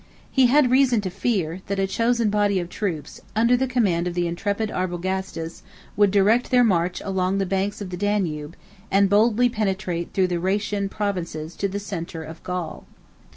[0.31, 4.15] He had reason to fear, that a chosen body of troops, under the command of
[4.15, 5.61] the intrepid Arbogastes,
[5.95, 8.55] would direct their march along the banks of the Danube,
[8.89, 12.85] and boldly penetrate through the Rhaetian provinces into the centre of Gaul.